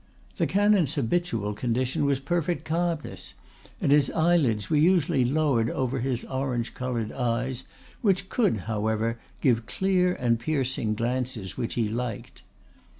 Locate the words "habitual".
0.95-1.53